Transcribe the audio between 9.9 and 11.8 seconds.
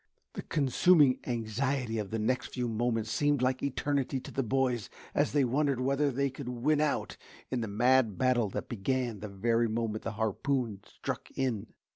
the harpoon struck in.